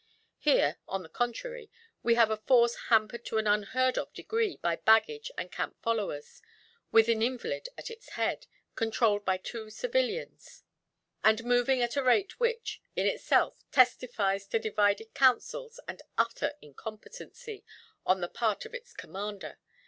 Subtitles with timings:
[0.39, 1.69] Here, on the contrary,
[2.01, 6.41] we have a force hampered to an unheard of degree by baggage and camp followers;
[6.91, 10.63] with an invalid at its head, controlled by two civilians;
[11.23, 17.63] and moving at a rate which, in itself, testifies to divided councils and utter incompetency
[18.03, 19.59] on the part of its commander.